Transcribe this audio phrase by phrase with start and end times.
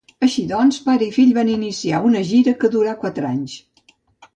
[0.27, 3.61] Així doncs, pare i fill van iniciar una gira que durà quatre anys.